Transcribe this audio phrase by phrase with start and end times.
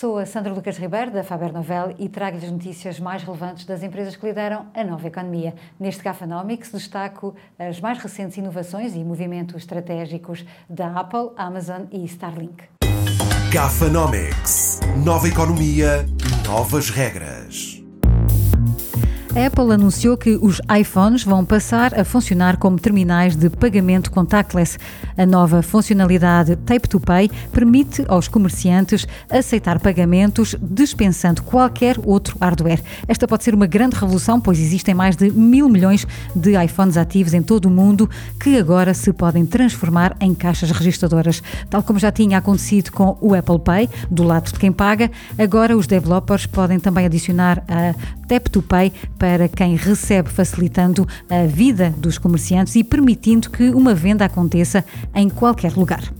[0.00, 3.82] Sou a Sandra Lucas Ribeiro, da Faber Novel, e trago-lhes as notícias mais relevantes das
[3.82, 5.54] empresas que lideram a nova economia.
[5.78, 12.64] Neste Gafanomics destaco as mais recentes inovações e movimentos estratégicos da Apple, Amazon e Starlink.
[13.52, 14.80] Gafanomics.
[15.04, 16.06] Nova economia,
[16.46, 17.39] novas regras.
[19.34, 24.76] A Apple anunciou que os iPhones vão passar a funcionar como terminais de pagamento contactless.
[25.16, 32.82] A nova funcionalidade Tape to Pay permite aos comerciantes aceitar pagamentos dispensando qualquer outro hardware.
[33.06, 37.32] Esta pode ser uma grande revolução, pois existem mais de mil milhões de iPhones ativos
[37.32, 38.10] em todo o mundo
[38.40, 41.40] que agora se podem transformar em caixas registradoras.
[41.68, 45.08] Tal como já tinha acontecido com o Apple Pay, do lado de quem paga,
[45.38, 47.94] agora os developers podem também adicionar a
[48.26, 53.94] Tap to Pay para quem recebe, facilitando a vida dos comerciantes e permitindo que uma
[53.94, 54.82] venda aconteça
[55.14, 56.19] em qualquer lugar.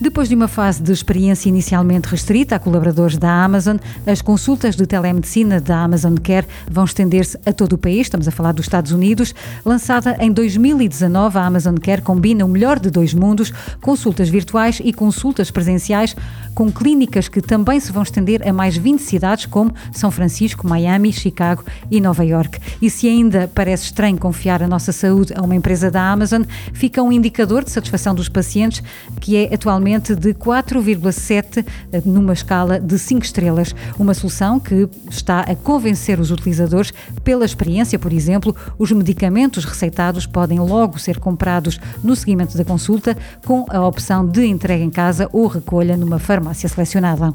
[0.00, 4.86] Depois de uma fase de experiência inicialmente restrita a colaboradores da Amazon, as consultas de
[4.86, 8.02] telemedicina da Amazon Care vão estender-se a todo o país.
[8.02, 9.32] Estamos a falar dos Estados Unidos.
[9.64, 14.92] Lançada em 2019, a Amazon Care combina o melhor de dois mundos: consultas virtuais e
[14.92, 16.16] consultas presenciais,
[16.56, 21.12] com clínicas que também se vão estender a mais 20 cidades, como São Francisco, Miami,
[21.12, 22.58] Chicago e Nova York.
[22.82, 26.42] E se ainda parece estranho confiar a nossa saúde a uma empresa da Amazon,
[26.72, 28.82] fica um indicador de satisfação dos pacientes,
[29.20, 29.83] que é atualmente
[30.16, 33.74] de 4,7 eh, numa escala de 5 estrelas.
[33.98, 40.26] Uma solução que está a convencer os utilizadores pela experiência, por exemplo, os medicamentos receitados
[40.26, 45.28] podem logo ser comprados no seguimento da consulta com a opção de entrega em casa
[45.32, 47.34] ou recolha numa farmácia selecionada.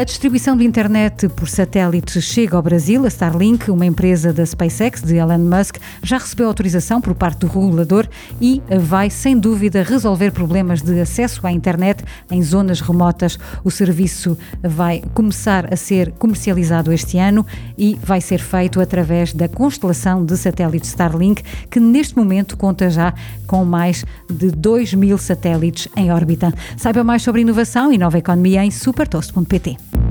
[0.00, 3.04] A distribuição de internet por satélite chega ao Brasil.
[3.04, 7.46] A Starlink, uma empresa da SpaceX de Elon Musk, já recebeu autorização por parte do
[7.46, 8.08] regulador
[8.40, 13.38] e vai, sem dúvida, resolver problemas de acesso à internet em zonas remotas.
[13.62, 17.44] O serviço vai começar a ser comercializado este ano
[17.76, 23.12] e vai ser feito através da constelação de satélites Starlink, que neste momento conta já
[23.46, 26.54] com mais de 2 mil satélites em órbita.
[26.78, 29.89] Saiba mais sobre inovação e nova economia em supertoast.pt.